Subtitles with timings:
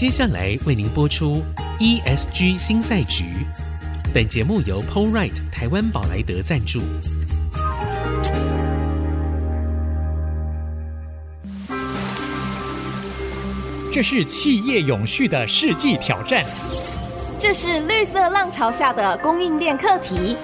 [0.00, 1.42] 接下来为您播出
[1.78, 3.46] ESG 新赛局。
[4.14, 6.80] 本节目由 PoleRight 台湾宝莱德赞助。
[13.92, 16.42] 这是企业永续的世纪挑战。
[17.38, 20.34] 这是绿色浪潮下的供应链课题。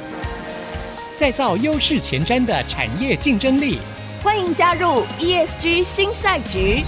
[1.16, 3.78] 再造优势前瞻的产业竞争力。
[4.22, 6.84] 欢迎加入 ESG 新赛局。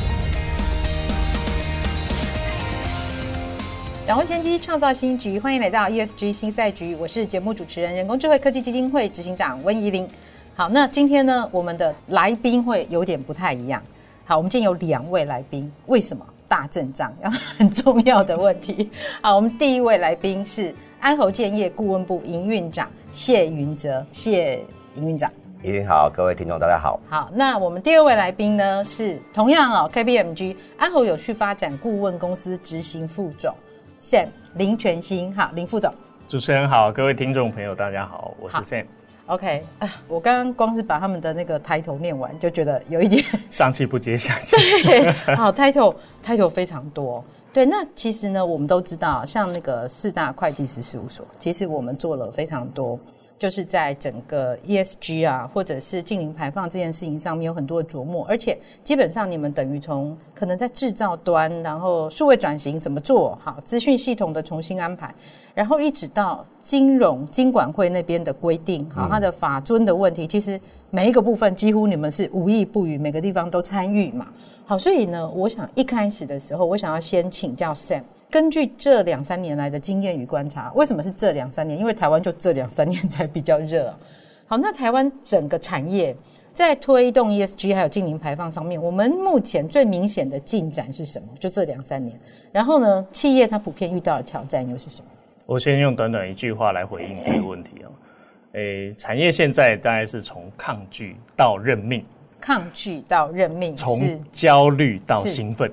[4.08, 5.38] 掌握先机，创造新局。
[5.38, 10.08] 欢迎来到 ESG 新赛局，我是节目主持人、人工智慧科技基金会执行长温怡玲。
[10.54, 13.82] 好，那今天呢，我们的来宾会有点不太一样。
[14.24, 16.24] 好，我们今天有两位来宾，为什么？
[16.48, 18.88] 大阵仗，要很重要的问题。
[19.20, 24.58] 好，我们第一位来宾是安侯建业顾问部营运长谢云泽，谢
[24.94, 25.30] 营运长。
[25.62, 26.98] 怡玲好，各位听众大家好。
[27.10, 33.54] 好，那我们第二位来宾呢是同样哦，KPMG 安侯有趣发展顾问公司执行副总。
[34.00, 35.92] Sam 林全新，好，林副总，
[36.28, 38.84] 主持人好，各位听众朋友，大家好，我是 Sam。
[39.26, 44.56] OK，啊，我刚刚光是把他们的那个 title 念完，就觉得有一点 上气不接下气。
[44.86, 47.22] 对，好，title title 非常多。
[47.52, 52.98] 对，那其实呢，我们都知道，像那个四大会计师事务所，其实我们做了非常多。
[53.38, 65.14] 就是在整个 ESG 啊，或者是净零排放这件事情上面有很多的琢磨，而且基本上你们等于从可能在制造端，然后数位转型怎么做好，资讯系统的重新安排，
[65.54, 74.26] 然后一直到金融金管会那边的规定，好，它的法尊的问题，其实每一个部分几乎你们是无意不语，每个地方都参与嘛。
[74.66, 78.02] 好，所以呢，我想一开始的时候，我想要先请教 Sam。
[78.30, 81.78] 根据这两三年来的经验与观察，为什么是这两三年？
[81.78, 83.94] 因为台湾就这两三年才比较热。
[84.46, 86.14] 好，那台湾整个产业
[86.52, 91.28] 在推动 ESG 还有净零排放上面，我们目前最明显的进展是什么？
[91.38, 92.18] 就这两三年。
[92.52, 95.08] 然后呢，企业它普遍遇到的挑战又是什么？
[95.46, 97.90] 我先用短短一句话来回应这个问题哦。
[98.52, 102.04] 诶，产业现在大概是从抗拒到认命，
[102.40, 105.70] 抗拒到认命，从焦虑到兴奋。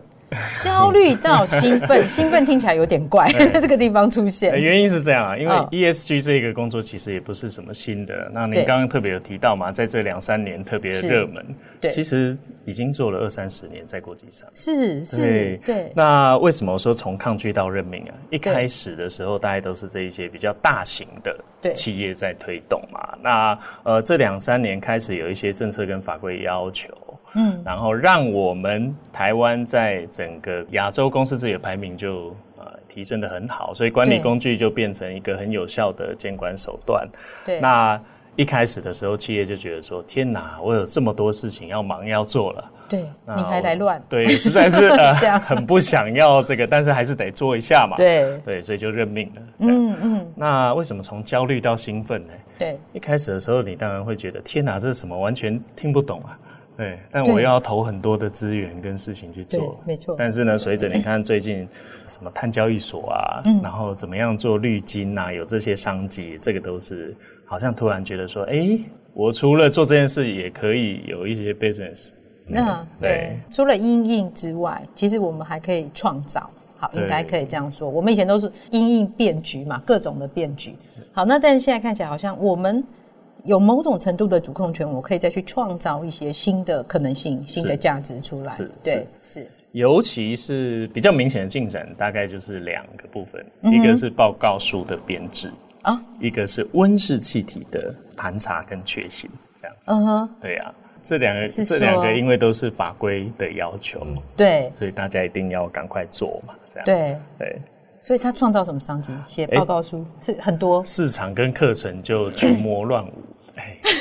[0.63, 4.59] 焦虑到兴奋， 兴奋听起来有点怪， 在这个地方出现。
[4.62, 8.13] 原因是这样啊，因为 ESG 这个工作其实也不是什么新的。
[8.16, 11.46] 哦、那您刚刚特别有提到嘛，在这两三年特别热门，
[11.81, 14.47] 对，其实已经做了二三十年在国际上。
[14.53, 15.91] 是是，对。
[15.96, 18.13] 那为什么说从抗拒到任命啊？
[18.29, 23.17] 一开始的时候，大概都是这一些比较大型的企业在推动嘛。
[23.22, 26.90] 那呃，这两三年开始有一些政策跟法规要求。
[27.35, 37.07] 嗯，然后让我们台湾在整个亚洲公司这个排名就呃提升的很好，所以管理工具就变成一个很有效的监管手段。
[37.46, 38.00] 对，那
[38.35, 43.00] 一开始的时候，企业就觉得说：“天哪，我有这么多事情要忙要做了。”对，
[43.35, 44.02] 你还来乱？
[44.07, 47.96] 对，实在是 呃很不想要这个，但是还是得做一下嘛。
[47.96, 49.41] 对对，所以就认命了。
[49.59, 50.34] 嗯嗯。
[50.35, 52.34] 那为什么从焦虑到兴奋呢？
[52.59, 55.17] 对，一开始的时候，你当然会觉得：“天哪，这是什么？
[55.17, 56.38] 完全听不懂啊！”
[56.78, 60.13] 对，但我要投很多的资源跟事情去做，没错。
[60.18, 61.66] 但是呢，随着你看最近
[62.08, 67.16] 什么碳交易所啊，嗯，然后怎么样做绿金啊，有这些商机，这个都是
[67.46, 68.78] 好像突然觉得说，哎，
[69.14, 72.09] 我除了做这件事，也可以有一些 business。
[72.46, 76.50] 那对，除了因应之外，其实我们还可以创造。
[76.78, 77.90] 好，应该可以这样说。
[77.90, 80.75] 我们以前都是因应变局嘛，各种的变局。
[81.14, 82.84] 好，那但是现在看起来好像我们。
[83.46, 88.52] 有某种程度的主控权，我可以再去创造一些新的可能性、新的价值出来。
[88.52, 89.48] 是，对，是。
[89.72, 95.52] 尤其是比较明显的进展，大概就是两个部分，嗯、一个是报告书的编制
[95.82, 99.92] 啊，一个是温室气体的盘查跟确信，这样子。
[99.92, 100.74] 嗯哼，对呀、啊，
[101.04, 104.08] 这两个这两个因为都是法规的要求，
[104.38, 106.86] 对，所以大家一定要赶快做嘛，这样。
[106.86, 107.62] 对对，
[108.00, 109.12] 所以他创造什么商机？
[109.28, 113.12] 写报告书、欸、是很多，市场跟课程就群魔 乱舞。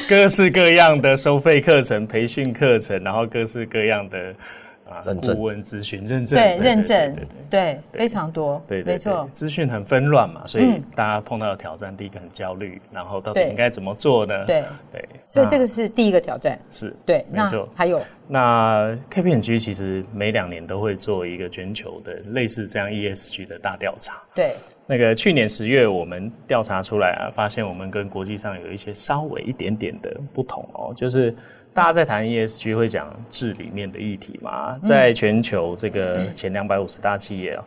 [0.08, 4.34] 各式各样的收费课程、培训课程，然后各式各样的。
[4.94, 5.02] 啊，
[5.34, 7.16] 顾问咨询认证，对认证，
[7.50, 14.44] 对非常多，对没错，资讯很纷乱嘛，所以大家碰到的挑战，第一个很焦虑，然后到底应该怎么做呢？
[14.46, 14.64] 对。
[14.92, 17.68] 对，所以这个是第一个挑战，是对，没错。
[17.74, 24.52] 还有，那 KPMG 其实每两年都会做一个全球的类似这样 ESG 的大调查，对，
[24.86, 31.34] 那个去年十月我们调查出来啊，发现我们跟国际上有一些稍微一点点的不同哦，就是。
[31.74, 34.78] 大家在谈 ESG 会讲治理面的议题嘛？
[34.78, 37.64] 在全球这个前两百五十大企业啊，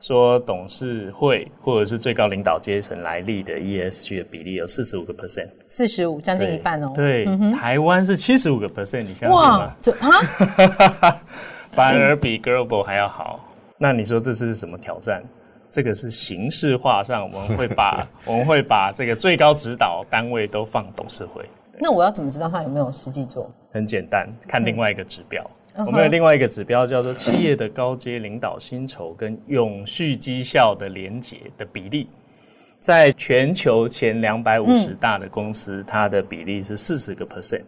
[0.00, 6.90] 说董事会或者是最高领导阶层来历的 ESG 的比例有四十五个 percent，四十五将近一半哦。
[6.96, 9.58] 对，台湾是七十五个 percent，你相信吗？
[9.58, 11.20] 哇，这啊，
[11.72, 13.46] 反而比 Global 还要好。
[13.76, 15.22] 那你说这是什么挑战？
[15.70, 21.44] 这个是形式化上，我们会把 我们会把这个最高指导单位都放董事会。
[21.80, 23.50] 那我要怎么知道他有没有实际做？
[23.72, 25.42] 很简单，看另外一个指标。
[25.74, 32.08] 嗯、我们有另外一个指标叫做企业的高阶领导薪酬跟永续绩效的连结的比例，
[32.78, 37.62] 在全球前两百五十大的公司，嗯、它的比例是四十个 percent。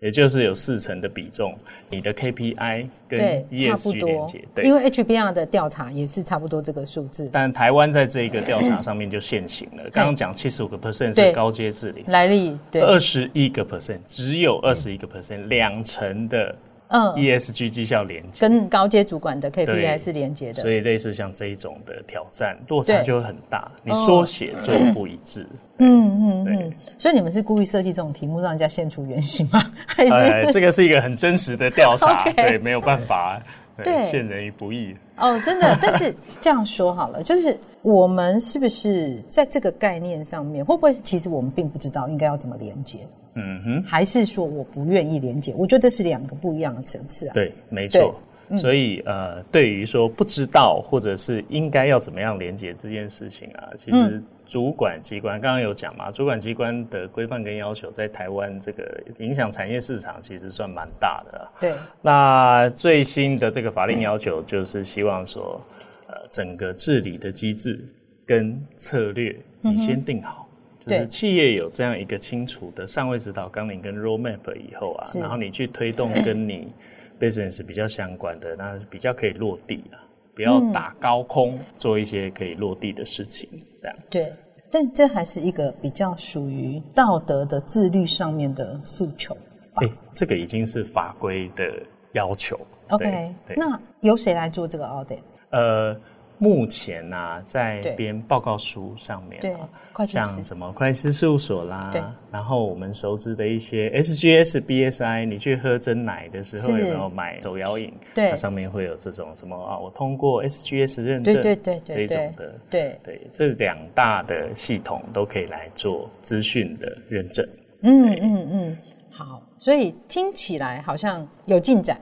[0.00, 1.54] 也就是有四成的比重，
[1.90, 7.28] 你的 KPI 跟 ESG 连接，对，因为 HBR 的调查也是差不多这个数字。
[7.32, 9.82] 但台湾在这个调查上面就现行了。
[9.90, 16.54] 刚刚讲七十五个 percent 是高阶治理，来历对，二十一个 percent 只有二十一个 percent，两成的。
[16.88, 25.46] 嗯，ESG 绩效连接跟高阶主管的 KPI 是连接的，所以类似像这一种的挑战落差就会很大，你缩写就不一致。
[25.78, 29.62] 嗯嗯嗯，所以你们是故意设计这种题目让人家现出原形吗？
[29.86, 30.06] 还
[30.44, 32.24] 是这个是一个很真实的调查？
[32.32, 33.40] 对，没有办法，
[33.84, 34.96] 对，陷人于不义。
[35.18, 43.00] 哦，真的，但是这样说好了，就是我们是不是在这个概念上面，会不会是其实我们并不知道应该要怎么连接？
[43.38, 45.54] 嗯哼，还是说我不愿意连接？
[45.56, 47.32] 我觉得这是两个不一样的层次啊。
[47.32, 48.14] 对，没错。
[48.50, 61.44] 嗯、所以呃，对于说不知道或者是应该要怎么样连接这件事情啊，其实主管机关刚刚有讲嘛，主管机关的规范跟要求在台湾这个影响产业市场其实算蛮大的啊。
[61.60, 61.74] 对。
[62.00, 65.60] 那最新的这个法令要求就是希望说，
[66.06, 67.78] 呃，整个治理的机制
[68.24, 70.47] 跟策略你先定好。
[70.88, 76.72] 就是企业有这样一个清楚的上位指导纲领跟 roadmap 以后啊，然后你去推动跟你
[77.20, 79.98] business 比较相关的，那比较可以落地啊，
[80.34, 83.48] 不要打高空做一些可以落地的事情，
[83.80, 83.96] 这样。
[84.08, 84.32] 对，
[84.70, 89.36] 但这还是一个比较属于道德的自律上面的诉求。
[89.74, 91.72] 哎、欸，这个已经是法规的
[92.12, 92.58] 要求。
[92.88, 95.18] OK，那由谁来做这个 audit？
[95.50, 95.96] 呃。
[96.38, 101.90] 目前啊，在编报告书上面，对，像什么会计师事务所啦，
[102.30, 107.92] 然后我们熟知的一些 SGS、BSI，你去喝真奶的时候有没有买手摇饮？
[108.14, 109.76] 对，它上面会有这种什么啊？
[109.76, 117.44] 我通过 SGS 认证，对对对，这种的，对对，这两大的系统都可以来做资讯的认证。
[117.82, 118.78] 嗯嗯嗯，
[119.10, 122.00] 好，所以听起来好像有进展，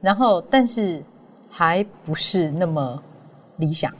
[0.00, 1.02] 然后但是
[1.50, 3.02] 还不是那么。
[3.62, 3.90] 理想。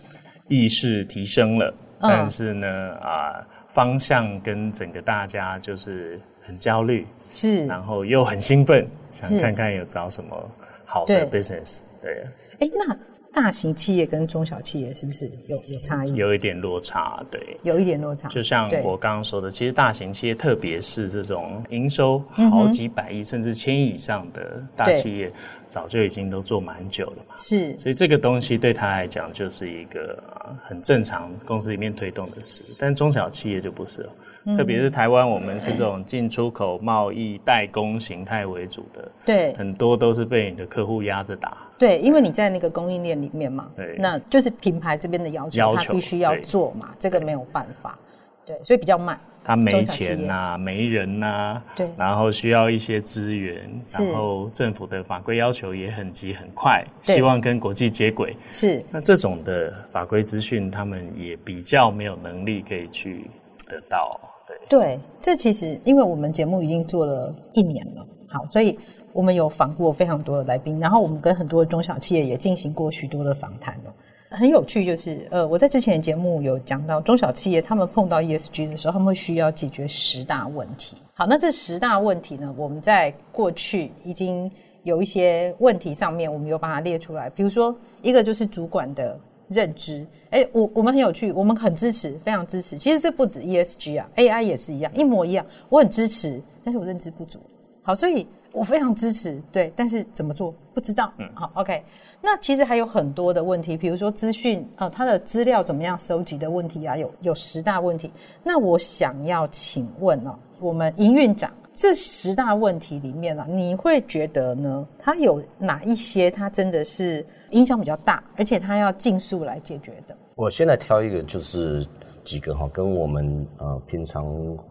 [0.49, 2.67] 意识提升了，但是呢，
[3.01, 10.51] 啊、呃，方向跟整个大家就是很焦虑，是，然后又很兴奋，想看看有找什么
[10.85, 12.27] 好的 business，对，
[12.59, 12.97] 哎、欸，那。
[13.35, 16.15] 大型企业跟中小企业是不是有有差异？
[16.17, 18.29] 有一点落差，对，有一点落差。
[18.29, 25.33] 就像我刚刚说的，其实大型企业，特别是这种营收好几百亿甚至千亿以上的大企业，
[25.67, 27.35] 早就已经都做蛮久了嘛。
[27.39, 30.23] 是，所以这个东西对他来讲就是一个
[30.63, 34.13] 很正常公司里面推动的事，但中小企业就不是了。
[34.57, 41.57] 特别是台湾，我们是这种进出口贸易代工形态为主的，对，很多都是被你的客户压着打。
[41.79, 47.99] 对，因为你在那个供应链里面嘛，对，那就是品牌这边的要求，他必须要做嘛，这个没有办法，
[48.45, 49.19] 对，所以比较慢。
[49.45, 58.37] 他没钱呐、啊，没人呐、啊，对，然后需要一些资源，然后政府的法规要求也很急很快，希望跟国际接轨。
[58.53, 63.27] 是，那这种的法规资讯，他们也比较没有能力可以去
[63.67, 64.21] 得到。
[64.69, 68.79] 对，这其实因为我们节目已经做了一年了，好，所以
[69.13, 73.93] 我们有访过非常多的来宾，然后我们跟很多中小企业也进行过许多的访谈哦。
[74.31, 80.97] 很有趣，就是呃，我在之前的节目有讲到，中小企业他们碰到 ESG 的时候，他们会需要解决十大问题。
[81.13, 84.51] 好，那这十大问题呢，我们在过去已经
[84.85, 89.21] 有一些问题上面，我们有把它列出来，比如说一个就是主管的。
[89.53, 92.77] 认知，哎，我我们很有趣，我们很支持，非常支持。
[92.77, 95.47] 其实这不止 ESG 啊，AI 也是一样，一模一样。
[95.69, 97.39] 我很支持，但是我认知不足。
[97.83, 101.13] 好，所以我非常支持，对，但是怎么做不知道。
[101.19, 101.83] 嗯，好，OK。
[102.21, 108.13] 那其实还有很多的问题，比如说资讯，呃，它的资料怎么样收集的问题啊，有有十大问题。
[108.43, 114.87] 那我想要请问哦，我们营运长，这十大问题里面啊，你会觉得呢？
[114.99, 117.27] 它有哪一些，它真的是？
[117.53, 120.15] 影响比较大，而且它要尽速来解决的。
[120.35, 121.87] 我现在挑一个，就是
[122.25, 124.25] 几个哈，跟我们呃平常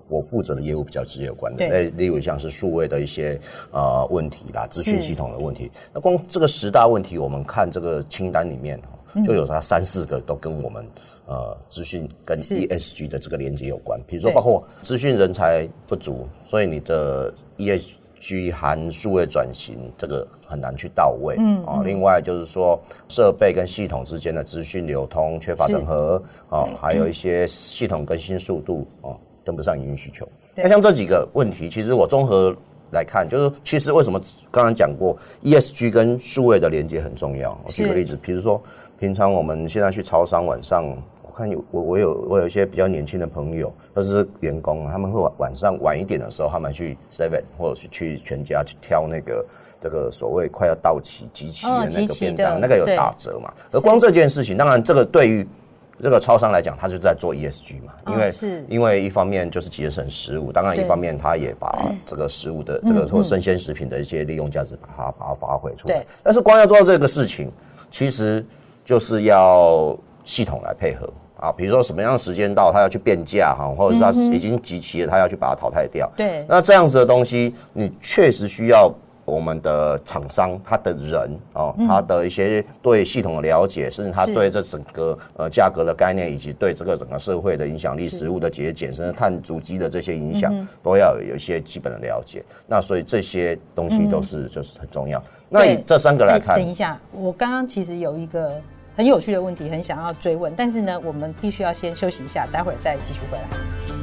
[0.08, 1.68] 我负责的业务比较直接有关的。
[1.68, 3.40] 对，例如像是数位的一些
[3.72, 5.72] 呃问题啦，资讯系统的问题。
[5.94, 8.80] 那光这个十大问题，我们看这个清单里面
[9.26, 10.86] 就有它三四个都跟我们
[11.28, 14.00] 呃资讯跟 ESG 的这个连接有关。
[14.08, 21.36] 比如说，包括资讯人才不足，所以你的 ESG 居含数位转型，这个很难去到位。
[21.40, 29.10] 嗯，啊，另外就是说设备跟系统之间的资讯流通缺乏整合，啊，还有一些系统更新速度啊
[29.44, 30.26] 跟不上营运需求。
[30.56, 32.56] 那像这几个问题，其实我综合
[32.92, 37.60] 来看，就是其实为什么刚刚讲过 ESG 跟数位的连接很重要。
[37.66, 38.62] 我举个例子，比如说
[39.00, 40.96] 平常我们现在去超商晚上。
[41.32, 49.46] 我看有我我有我有一些比较年轻的朋友，他是员工，他们会晚晚上晚一点的时候，他们去 Seven 或者是去全家去挑那个
[49.80, 53.50] 这个所谓快要到期集齐的那个便当，那个有打折嘛。
[53.72, 55.48] 而光这件事情，当然这个对于
[56.02, 61.74] 这个超商来讲，他就在做 ESG 嘛，因为是因为一方面就是节省食物，当然一方面他也把
[62.06, 66.06] 这个食物的这个或生鲜食品的一些利用价值把它把它发挥出来。
[66.22, 67.50] 但是光要做到这个事情，
[67.90, 68.46] 其实
[68.84, 71.10] 就是要系统来配合。
[71.42, 76.08] 啊，比如说什么样的时间到，他要去变价哈，或者是他已经集齐了，他要去把它淘汰掉。
[76.16, 78.94] 对，那这样子的东西，你确实需要
[79.26, 92.46] 我们的厂商他的人哦，他的一些对系统的了解，甚至他对这整个呃价格的概念，以及对这个整个社会的影响力、食物的节俭，甚至碳足迹的这些影响，都要有一些基本的了解。
[92.68, 95.20] 那所以这些东西都是就是很重要。
[95.50, 98.62] 那以这三个来看，等一下，我刚刚其实有一个。
[99.02, 104.01] 很有趣的问题，很想要追问，但是呢，我们必须要先休息一下，待会儿再继续回来。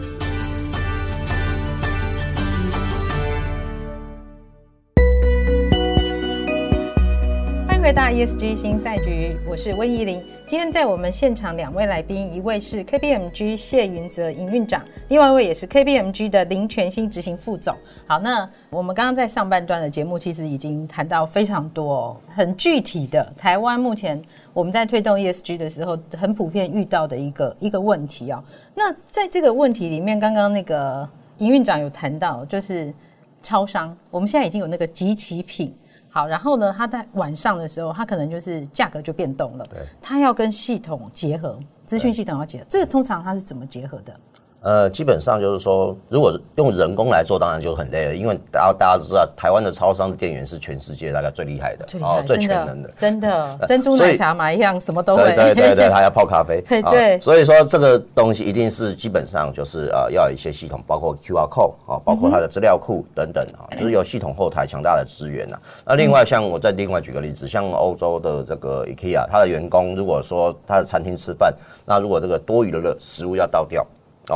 [7.99, 10.25] 大 ESG 新赛局，我是温怡玲。
[10.47, 17.77] 今天在我们现场两位来宾，一位是 KPMG 谢云泽营运长，另外一位也是 KPMG 的林全兴执行副总。
[18.07, 24.23] 好，那我们刚刚在上半段的节目，其实已经谈到非常多很具体的台湾目前
[24.55, 28.41] 我们在推动 ESG 的时候，很普遍遇到的一个一个问题哦。
[28.77, 31.07] 那在这个问题里面，刚刚那个
[31.39, 32.95] 营运长有谈到，就是
[33.43, 35.75] 超商，我们现在已经有那个即期品。
[36.11, 39.65] 好，然后呢，他在晚上的时候，他可能就是价格就变动了。
[39.71, 44.19] 对，他要跟系统结合，资讯系统要结合，这个通常他是怎么结合的？
[44.61, 55.23] 呃，基本上就是说，如果用人工来做，当然就很累了，因为大家大家都知道，台湾的超商的店员是全世界大概最厉害的，最害、哦、最全能的，真的，珍珠奶茶嘛一样，什么都会。
[55.23, 56.61] 对对对对， 还要泡咖啡。
[56.91, 57.21] 对。
[57.21, 65.57] 所以说，这个东西一定是基本上就是呃，要有一些系统，包括 QR code 啊、哦，包括它的资料库等等啊、嗯，就是有系统后台强大的资源呐。
[65.87, 71.55] 那另外，像我再另外举个例子，像欧洲的这个 IKEA，它的员工如果说他的餐厅吃饭，
[71.87, 73.87] 那如果这个多余的食物要倒掉。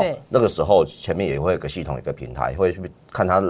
[0.00, 2.80] 对、哦，那个时候前面也会有个系统，一个平台会去
[3.12, 3.40] 看它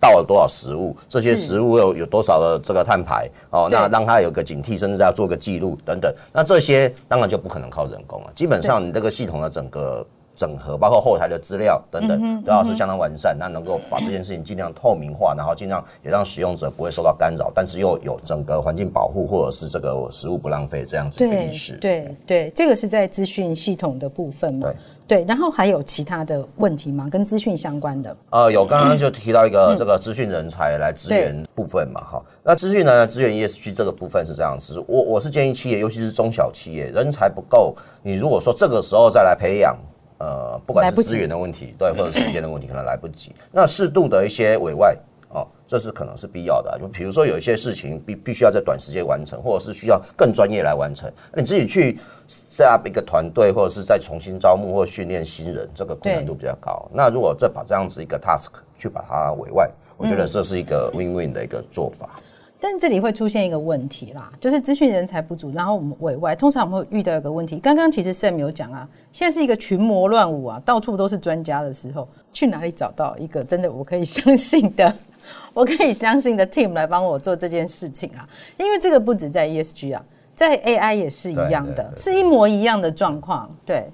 [0.00, 6.12] 到了多少食物，这些食物有有多少的这个碳排哦，那让它有个警惕，甚至要做个记录等等。
[6.32, 8.32] 那这些当然就不可能靠人工了。
[8.34, 10.04] 基本上你这个系统的整个
[10.34, 21.74] 整合，包括后台的资料等等，都要是相当完善，那能够把这件事情尽量透明化，然后尽量也让使用者不会受到干扰，但是又有整个环境保护或者是这个食物不浪费这样子的意识。
[21.74, 24.68] 对对对，这个是在资讯系统的部分嘛。
[25.12, 25.24] 对。
[25.28, 27.06] 然后还有其他的问题吗？
[27.10, 28.16] 跟资讯相关的？
[28.30, 32.32] 呃，有，刚刚就提到一个这个资讯人才来支援部分嘛，哈、嗯。
[32.42, 39.76] 那资讯呢，支援 ESG 这个部分是这样子，我我是建议企业，尤其是中小企业，人才不够，你如果说这个时候再来培养，
[40.18, 43.34] 呃，不管是资源的问题，对，或者时间的问题，可能来不及。
[43.52, 44.96] 那适度的一些委外。
[45.32, 51.98] 哦，这是可能是必要的，就比如说有一些事情必必须要在短时间完成，或者是需要更专业来完成，那你自己去
[52.28, 56.88] set up 一个团队，或者是再重新招募或训练新人，这个困难度比较高。
[56.92, 62.10] 那如果再把这样子一个 task 去把它委外，我觉得这是一个 win win 的一个做法。
[62.16, 62.22] 嗯
[62.64, 67.58] 但这里会出现一个问题啦，就是资讯人才不足，然后我们委外，通常我们会遇到一个问题。
[67.58, 74.94] 刚刚其实 Sam 有讲啊，现在是一个群魔乱舞啊，到处都是专家的时候，去哪里找到一个真的我可以相信的，
[75.54, 78.28] 我可以相信的 team 来帮我做这件事情啊？
[78.58, 83.54] 因为这个不止在 ESG 啊，在 AI 也是一样的，是一模一样的状况。
[83.64, 83.86] 对，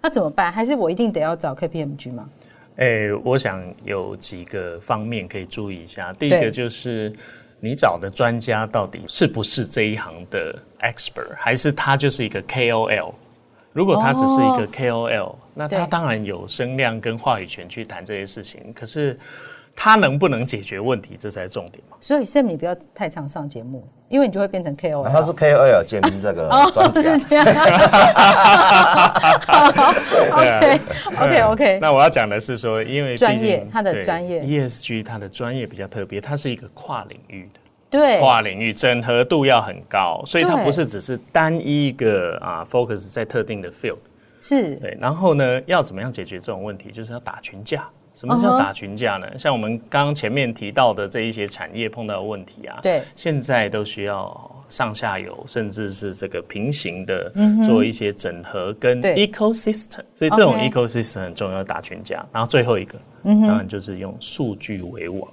[0.00, 0.52] 那怎么办？
[0.52, 2.28] 还是我一定得要找 KPMG 吗？
[2.76, 6.12] 哎、欸，我想有几个方面可以注意一下。
[6.12, 7.12] 第一个就是。
[7.64, 13.12] 你找的专家到底是不是这一行的 expert，还是他就是一个 KOL？
[13.72, 18.60] 如果他只是一个 KOL，哦，那他当然有声量跟话语权去谈这些事情。
[18.74, 19.16] 可是
[19.74, 21.96] 他能不能解决问题，这才是重点嘛。
[22.00, 25.08] 所以 Sam，你不要太常上节目，因为你就会变成 KOL。
[25.08, 26.82] 他是 KOL 兼这个专家。
[26.82, 27.46] 哦， 是这样。
[31.18, 31.78] OK，OK，OK。
[31.80, 37.60] 那我要讲的是说，因为专业，他的专业 ESG，他的专业比较特别，它是一个跨领域的。
[37.90, 43.98] 对，跨领域整合度要很高，所以它不是只是单一一个啊 focus 在特定的 field。
[44.40, 44.76] 是。
[44.76, 46.90] 对，然后呢，要怎么样解决这种问题？
[46.90, 47.88] 就是要打群架。
[48.22, 49.26] 什么叫打群架呢？
[49.32, 57.32] 嗯、像我们刚刚前面提到的这一些产业碰到的问题啊，对，现在都需要上下游，甚至是这个平行的
[57.64, 62.24] 做一些整合跟 ecosystem，所以这种 ecosystem 很重要，打群架。
[62.32, 65.28] 然后最后一个，当然就是用数据为王。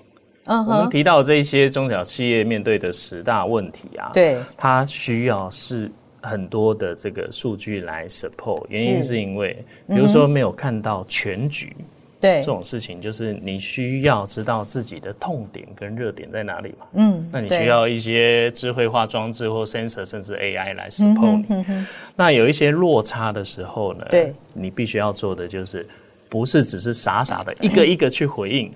[0.46, 5.92] 嗯，我们提到这一些中小企业面对的十大问题啊，对，它需要是。
[6.22, 9.22] 很多的这个数据来 support，原因是。
[9.22, 11.74] 因为，比如说没有看到全局，
[12.20, 16.86] 对这种事情，就是你需要知道自己的痛点跟热点在哪里嘛。
[16.96, 21.86] 嗯，那你需要一些智慧化装置或 sensor，甚至 AI 来 support 你。
[22.18, 25.88] 那有一些落差的时候呢，对，你必须要做的就是，
[26.28, 28.70] 不是只是傻傻的一个一个去回应，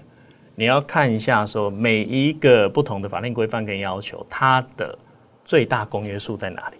[0.55, 4.97] 你要看一下说每一个不同的法令规范跟要求，它的
[5.43, 6.77] 最大公约数在哪里。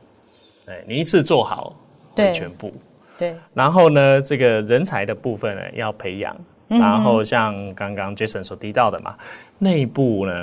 [0.66, 1.76] 对，你一次做好，
[2.16, 2.74] 对全部，
[3.18, 3.36] 对。
[3.54, 6.34] 然后呢，这个人才的部分呢，要培养。
[6.70, 9.16] 嗯、然后像刚刚 Jason 所提到的嘛，
[9.60, 10.34] 内部呢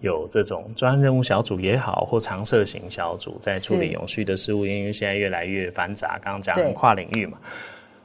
[0.00, 6.18] 有这种专任务小组也好，或常设型小组在处理永续的事务，因为现在越来越繁杂。
[6.22, 7.38] 刚刚讲跨领域嘛，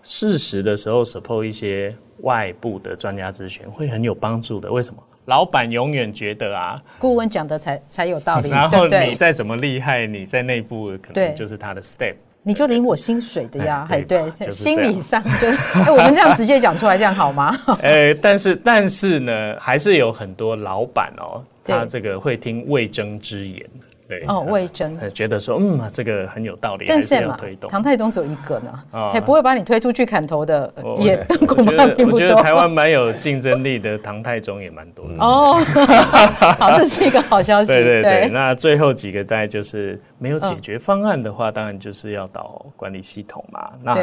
[0.01, 4.71] 适时的时候 support 一些外部的专家咨询会很有帮助的。
[4.71, 5.03] 为什么？
[5.25, 8.49] 老板永远觉得啊，顾问讲的才才有道理。
[8.49, 15.47] 然后你再怎么厉害，你在内部可能就是他的 step，你就领我薪水的呀，还对，心理上就
[15.85, 17.55] 哎，我们这样直接讲出来，这样好吗？
[17.83, 23.63] 哎，但是但是呢，还是有很多老板哦，他这个会听未争之言。
[24.11, 27.71] 对哦，魏征觉得说，嗯，这个很有道理，但是要推动。
[27.71, 31.15] 唐太宗只有一个呢，也不会把你推出去砍头的，也
[31.47, 32.13] 恐怕并不多。
[32.13, 35.13] 我觉得台湾蛮有竞争力的，唐太宗也蛮多的。
[35.19, 35.53] 哦，
[36.59, 37.67] 好，这是一个好消息。
[37.67, 43.69] 对对对，那最后几个大概就是没有解决方案的话，当然就是要导管理系统嘛。
[43.81, 43.95] 那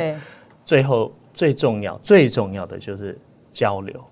[0.65, 3.19] 最后最重要最重要的就是
[3.53, 4.03] 交流。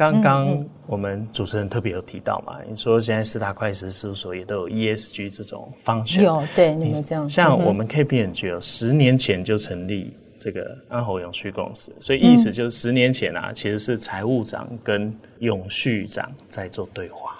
[0.00, 17.36] 刚刚我们主持人特别有提到嘛，你说现在四大会计师事务所也都有 ESG 这种方向，有对你们这样，像我们 KPMG 有十年前就成立这个安侯永续公司，所以意思就是十年前啊，其实是财务长跟永续长在做对话，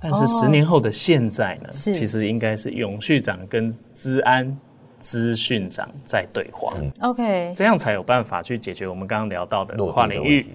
[0.00, 4.58] 但是十年后的现在呢，其实应该是永续长跟资安
[4.98, 10.46] 资讯长在对话，OK，这样才有办法去解决我们刚刚聊到的跨领域。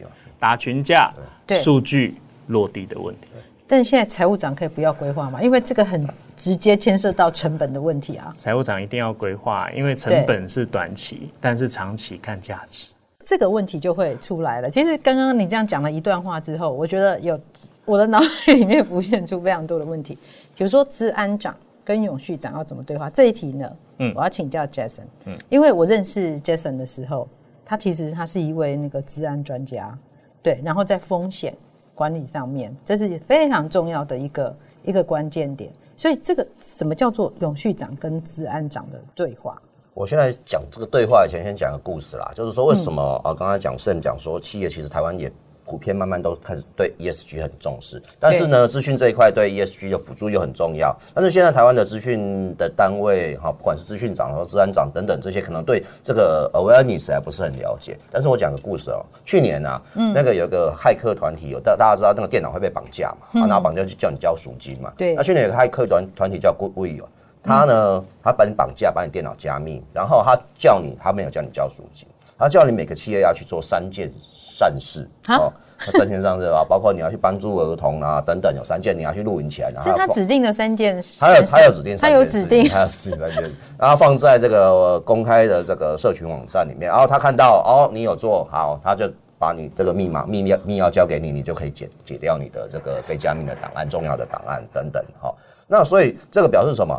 [0.44, 1.10] 打群架，
[1.48, 2.16] 对数据
[2.48, 3.30] 落地的问题。
[3.66, 5.42] 但是现在财务长可以不要规划吗？
[5.42, 8.30] 因为这个很直接牵涉到成本的问题啊。
[8.38, 12.92] 财务长一定要规划，因为成本是短期，但是长期看价值。
[13.26, 14.70] 这个问题就会出来了。
[14.70, 17.40] 其实刚刚你这样讲了一段话之后，我觉得有
[17.86, 20.16] 我的脑海里面浮现出非常多的问题。
[20.58, 23.10] 比如说，资安长跟永续长要怎么对话？
[23.10, 27.30] 这一题呢，嗯，我要请教 Jason，嗯，因为我认识 Jason 的时候，
[27.64, 29.98] 他其实他是一位那个治安专家。
[30.44, 31.58] 对，然后在风险
[31.96, 35.72] 管理上面，这是非常重要的一个一个关键点。
[35.98, 39.60] 所以，这个什么叫做永续长跟治安长的对话？
[39.94, 43.34] 我现在讲这个对话以前，先讲个故事啦，就是说为什么啊？
[43.34, 45.32] 刚才讲甚讲说，企业其实台湾也。
[45.66, 50.96] 普遍慢慢都开始对 ESG 很重视，但是呢，资讯这一块对 ESG 的辅助又很重要。
[51.14, 57.98] 但是现在台湾的资讯的单位哈，不管是资讯长和资安长等等这些，可能对这个 awareness 还不是很了解。
[58.12, 64.92] 但是我讲个故事哦，去年啊，嗯、那个有个骇客团体，有大大家知道那个电脑会被绑架嘛，嗯、然后绑架就叫你交赎金嘛。
[64.98, 65.14] 对。
[65.16, 67.06] 那去年有个骇客团团体叫 Goodwill，
[67.42, 74.12] 他呢，他把你绑架，把你电脑加密，然后他叫你，他没有叫你交赎金，他叫你每个企业要去做三件。
[74.56, 95.04] 善事哦，三件善事啊，包括你要去帮助儿童啊等等，有三件你要去录影起来，是他指定的三件事，他有他有指定，他有指定，他有指定三件， 然后放在这个公开的这个社群网站里面，然后他看到哦，你有做好，他就把你这个密码密钥密钥交给你，你就可以解解掉你的这个被加密的档案、重要的档案等等。
[95.20, 95.36] 好，
[95.68, 96.96] 那所以这个表示什么？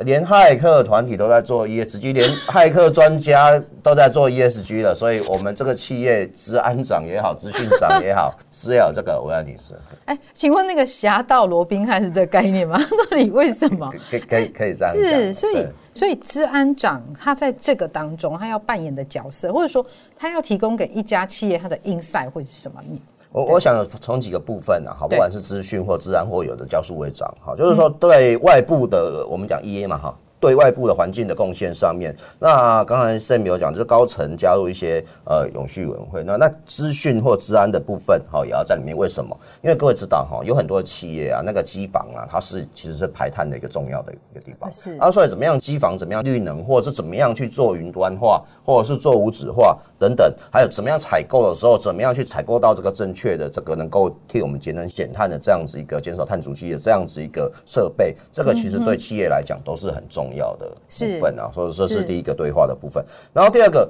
[0.00, 9.74] 连骇客团体都在做 ESG，连骇客专家都在做 ESG 了，所以我们这个企业治安长也好，资讯长也好，是要这个我要女士。
[10.06, 12.78] 哎，请问那个侠盗罗宾汉是这个概念吗？
[13.10, 13.92] 到底为什么？
[14.10, 19.84] 可以可以可以这样是，所以对所以治安长他在这个当中，他要扮演的角色，或者说
[20.16, 22.80] 他要提供给一家企业他的 insight 会是什么？
[23.32, 38.96] 我我想从几个部分啊，好，不管是资讯或自然或有的教书为长，好，就是说对外部的我们讲 EA 嘛，哈对外部的环境的贡献上面，那刚才 Sam 有讲，就是高层加入一些呃永续委员会，那那资讯或治安的部分，哈，也要在里面。
[38.96, 39.38] 为什么？
[39.62, 44.70] 因为各位知道哈，有很多企业啊，那个机房啊，它是其实是排碳的一个重要的一个地方。
[44.72, 60.66] 是啊，所以怎么样机房，怎么样绿能，或者是怎么样去做云端化，或者是做无纸化等等，还有怎么样采购的时候，怎么样去采购到这个正确的这个能够替我们节能减碳的这样子一个减少碳足迹的这样子一个设备，这个其实对企业来讲都是很重要的。
[60.66, 63.04] 部分啊，所以这是第一个对话的部分。
[63.32, 63.88] 然后第二个，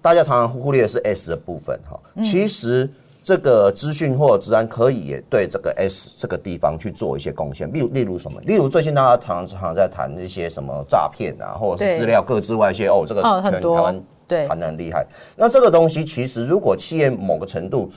[0.00, 1.98] 大家常常忽略的是 S 的部分哈。
[2.22, 2.88] 其实
[3.22, 7.70] 这个资讯或治安可以也对这个 S 这个地方去做一些贡献。
[7.72, 8.40] 例如，例如什么？
[8.42, 15.06] 例如最近大家常常在谈一些什么诈骗啊，或者是资料各自外泄哦，这个可能台湾对谈的很厉害。
[15.36, 17.90] 那这个东西其实如果企业某个程度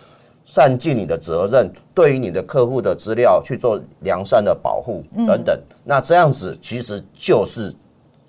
[0.52, 7.74] 善尽你的责任，对于你的客户的资料去做良善的保护等等，那这样子其实就是。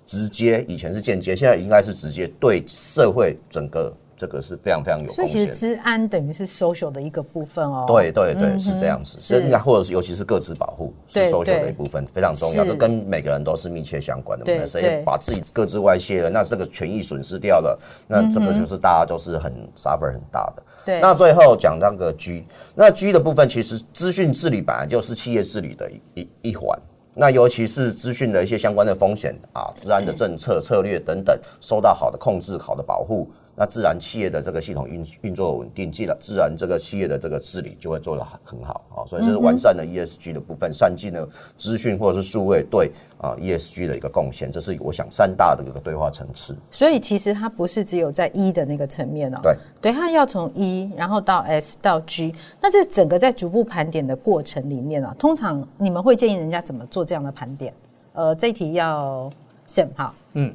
[0.05, 3.91] 直接以前是间接，现在应该是直接对社会整个
[4.23, 5.15] 这个是非常非常有贡献。
[5.15, 7.83] 所以其实治安等于是 social 的一个部分哦。
[7.85, 9.19] 对对对，是这样子。
[9.19, 14.45] 是或者是尤其是各自保护是 social 的一部分，非常重要，这跟每个人都是密切相关的。
[14.45, 20.63] 对，谁把自己各自外泄了，那这个权益损失掉了，那这个就是大家都是很 suffer 很大的。
[20.85, 21.01] 对。
[21.01, 26.79] 那最后讲那个 G，那 G 的部分其实资讯治理本来就是企业治理的一一一环。
[27.15, 33.29] 那尤其是资讯的一些相关的风险啊，治安的政策策略等等，受到好的控制、好的保护。
[33.55, 46.55] 那自然企业的这个系统运运作稳定，记了自然这个企业的这个治理就会做得很好啊，所以这是完善的 ESG 的部分，善尽了资讯或者是数位对啊 ESG 的一个贡献，这是我想三大的一个对话层次。
[46.71, 57.71] 所以其实它不是只有在 E 的那个层面哦，对，对，它要从 E 然后到 S 到 G，那这整个在逐步盘点的过程里面啊，通常你们会建议人家怎么做这样的盘点？
[58.13, 59.31] 呃，这一题要
[59.67, 60.51] Sam 好，嗯。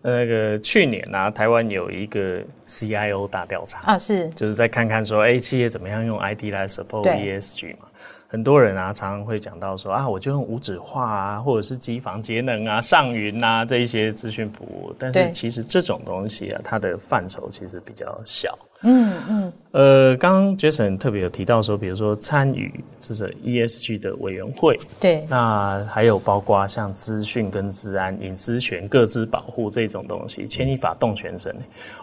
[0.00, 7.86] 那个去年呢、啊，台湾有一个 CIO 大调查啊，是，就是在看看说，哎，企业怎么样用 IT 来 support ESG 嘛？
[8.30, 18.56] 很多人啊，常常会讲到说啊，我就用无纸化啊，或者是机房节能啊、上云啊这一些资讯服务，但是其实这种东西啊，它的范畴其实比较小。
[18.82, 31.54] 嗯嗯，呃，刚刚 Jason 特别有提到说，比如说参与这个 ESG 的委员会，对，那还有包括像资讯跟治安、隐私权、各自保护这种东西，牵一发动全身。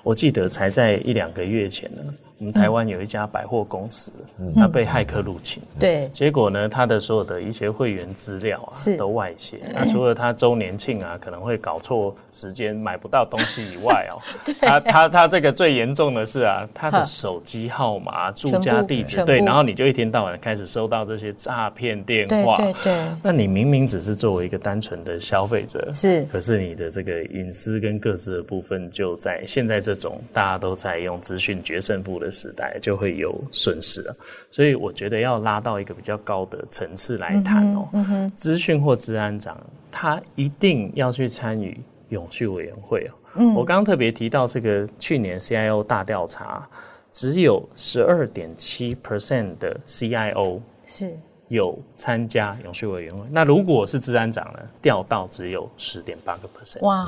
[0.03, 2.13] 我记得才在一两个月前呢。
[2.37, 9.57] 我们台湾有一家百货公司，嗯、它被骇客入侵，对，结果呢，它的所有的一些会员资料啊，都外泄。
[9.73, 14.19] 那除了它周年庆啊，可能会搞错时间买不到东西以外哦，
[14.59, 23.05] 它它它这个最严重的是啊，它的手机号码、住家地址，对，然后你就一天到晚开始收到这些诈骗电话，对对对。
[23.23, 32.24] 那你明明只是作为一个单纯的消费者，是，可是你的这个隐私跟各自的部分，就在现在这种大家都在用资讯决胜负的。
[32.25, 34.15] 的时代就会有损失了，
[34.49, 37.87] 所以我觉得要拉到一个比较高的层次来谈哦。
[38.35, 39.55] 资讯或治安长，
[39.91, 43.53] 他一定要去参与永续委员会哦。
[43.55, 46.67] 我刚刚特别提到这个去年 CIO 大调查，
[47.11, 51.15] 只有十二点七 percent 的 CIO 是
[51.49, 53.23] 有参加永续委员会。
[53.31, 56.79] 那如果是治安长呢，掉到只有十点八个 percent。
[56.81, 57.07] 哇！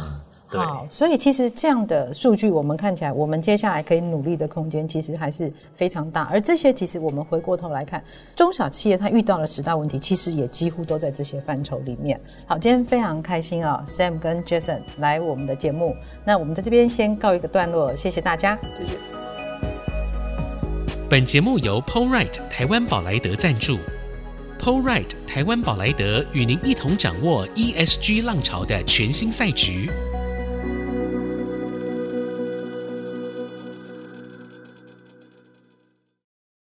[0.50, 6.24] 好，所以其实这样的数据，我们看起来，我们接下来可以努力的空间其实还是非常大。
[6.32, 8.02] 而这些，其实我们回过头来看，
[8.34, 12.18] 中小企业它遇到了十大问题，其实也几乎都在这些范畴里面。
[12.46, 18.94] 好，今天非常开心啊，Sam 跟 Jason 来我们的节目，那我们在这边先告一个段落，谢谢大家，谢谢。
[21.10, 23.78] 本节目由 PoRight 台湾宝莱德赞助
[24.62, 29.90] ，PoRight 台湾宝莱德与您一同掌握 ESG 浪潮的全新赛局。